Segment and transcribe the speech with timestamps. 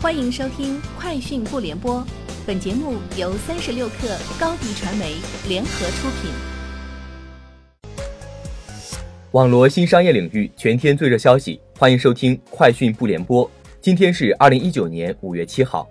[0.00, 1.96] 欢迎收听《快讯不联播》，
[2.46, 5.16] 本节目由三十六克高低传媒
[5.48, 6.30] 联合出品。
[9.32, 13.44] 网罗新商业领域全天最热消息，欢迎收听《快讯不联播》。
[13.80, 15.88] 今天是二零一九年五月七号。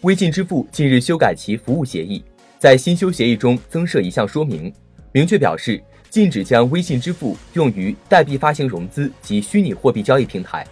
[0.00, 2.20] 微信支付近日修改其服务协议，
[2.58, 4.74] 在新修协议中增设一项说明，
[5.12, 5.80] 明确表示
[6.10, 10.66] 禁止将微信支付用于代币发行融资及虚拟货币交易平台。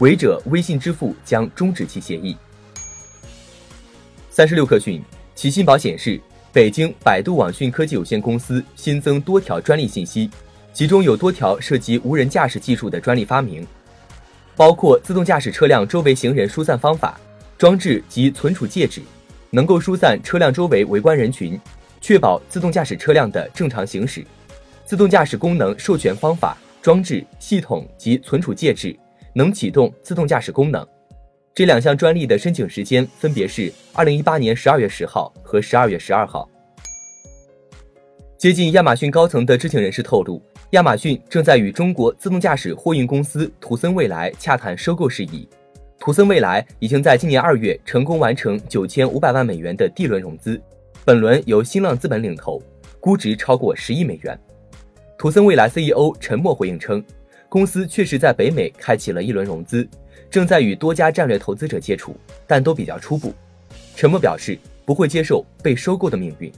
[0.00, 2.36] 违者，微信支付将终止其协议。
[4.28, 5.00] 三十六氪讯，
[5.36, 6.20] 其信宝显示，
[6.52, 10.28] 北京百度网讯科技有限公司新增多条专利信息，
[10.72, 13.64] 其中有多条涉及无人驾驶技术的专利发明，
[14.56, 17.20] 包括自动驾驶车辆周围行人疏散方法、
[17.56, 19.00] 装置及存储介质，
[19.50, 21.58] 能够疏散车辆周围围观人群，
[22.00, 24.26] 确保自动驾驶车辆的正常行驶。
[24.84, 28.94] 自动驾驶功能授权方法、装置、系统及存储介质。
[29.36, 30.86] 能启动自动驾驶功能，
[31.52, 36.48] 这两项专利的申请时间分别是二零一八年十二月十号和十二月十二号。
[38.38, 45.48] 接近亚马逊高层的知情人士透露，亚马逊正在与中国自动驾驶货运公司图森未来洽谈收购事宜。
[45.98, 50.60] 图森未来已经在今年二月成功完成九千五百万美元的 D 轮融资，
[51.04, 52.62] 本轮由新浪资本领投，
[53.00, 54.38] 估值超过十亿美元。
[55.18, 57.02] 图森未来 CEO 陈默回应称。
[57.54, 59.88] 公司确实在北美开启了一轮融资，
[60.28, 62.16] 正在与多家战略投资者接触，
[62.48, 63.32] 但都比较初步。
[63.94, 66.50] 陈默表示不会接受被收购的命运。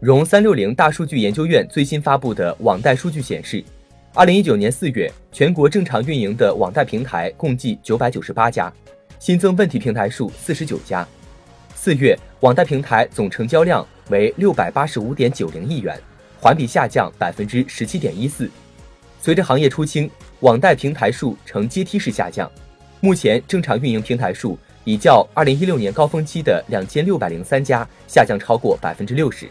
[0.00, 3.64] 融三六零大数据研究院最新发布的网贷数据显示，
[4.12, 8.70] 二零一九年四月全国正常运营的网贷平台共计九百九十八家，
[9.18, 11.08] 新增问题平台数四十九家。
[11.74, 15.98] 四月网贷平台总成交量为六百八十五点九零亿元，
[16.38, 18.46] 环比下降百分之十七点一四。
[19.22, 22.50] 随着行业出清，网贷平台数呈阶梯式下降，
[23.00, 29.46] 目前正常运营平台数已较二零一六年高峰期的两千六百零三家下降超过百分之六十，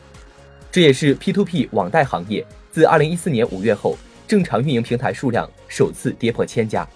[0.72, 3.96] 这也是 P2P 网贷行业自二零一四年五月后
[4.28, 6.88] 正常运营平台数量首次跌破千家。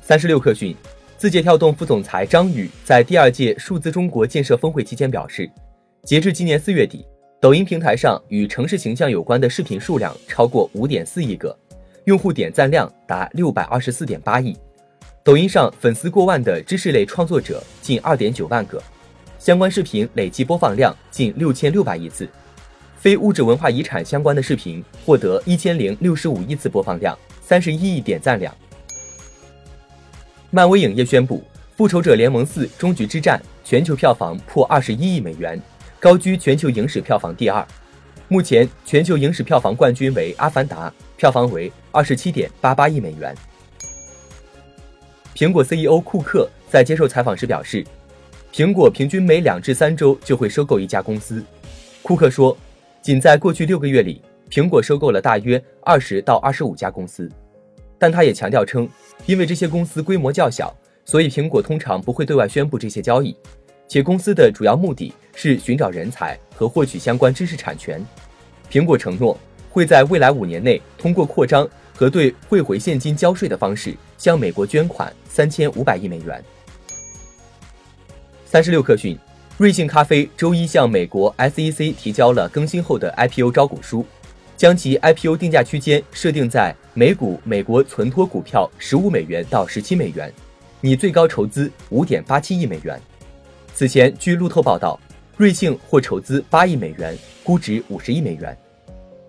[0.00, 0.76] 三十六氪讯，
[1.16, 5.50] 字节跳动副总裁张宇在第二届数字中国建设峰会期间表示，
[6.04, 7.04] 截至今年四月底。
[7.44, 11.54] 抖音平台上与城市形象有关的视频数量超过五点四亿个，
[12.04, 14.56] 用户点赞量达六百二十四点八亿。
[15.22, 18.82] 抖音上粉丝过万的知识类创作者近二点九万个，
[19.38, 22.26] 相关视频累计播放量近六千六百亿次。
[22.96, 28.56] 非物质文化遗产相关的视频获得一千零六十五亿次播放量，三十一亿点赞量。
[30.50, 31.40] 漫威影业宣布，
[31.76, 33.38] 《复仇者联盟四：终局之战》
[33.68, 35.60] 全球票房破二十一亿美元。
[36.04, 37.66] 高居全球影史票房第二，
[38.28, 43.34] 目前全球影史票房冠军为《阿凡达》，票房为二十七点八八亿美元。
[45.34, 47.82] 苹果 CEO 库克在接受采访时表示，
[48.52, 51.42] 苹果平均每两至三周就会收购一家公司。
[52.02, 52.54] 库克说，
[53.00, 57.32] 仅在过去六个月里，苹果收购了大约二十到二十五家公司。
[57.98, 58.86] 但他也强调称，
[59.24, 60.76] 因为这些公司规模较小，
[61.06, 63.34] 所以苹果通常不会对外宣布这些交易。
[63.86, 68.04] 且公司的主要目的是寻找人才和获取相关知识产权。
[68.70, 69.38] 苹果承诺
[69.70, 76.42] 会在未来五年内通过扩张和对汇回现金交税的方式向美国捐款三千五百亿美元。
[78.44, 79.18] 三十六氪讯，
[79.58, 84.04] 瑞幸咖啡周一向美国 SEC 提交了更新后的 IPO 招股书，
[84.56, 90.32] 将其 IPO 定价区间设定在每股美国存托股票十五美元到十七美元，
[90.80, 93.00] 拟最高筹资五点八七亿美元。
[93.74, 94.96] 此前，据路透报道，
[95.36, 98.56] 瑞幸或筹资八亿美元，估值五十亿美元。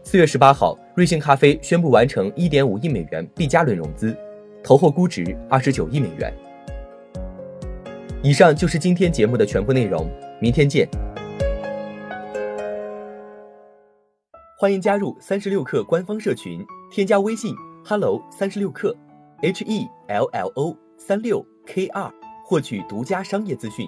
[0.03, 4.16] 四月十八号，瑞幸咖啡宣布完成一点五亿美元 B 加轮融资，
[4.63, 6.31] 投后估值二十九亿美元。
[8.22, 10.07] 以上就是今天节目的全部内容，
[10.39, 10.88] 明天见。
[14.59, 18.95] 欢迎加入三十六氪官方社群，添加微信 hello 三十六氪
[19.41, 22.13] ，h e l l o 三六 k 二，
[22.45, 23.88] 获取独家商业资讯。